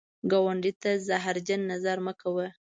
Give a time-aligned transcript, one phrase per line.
[0.31, 2.47] ګاونډي ته زهرجن نظر مه کوه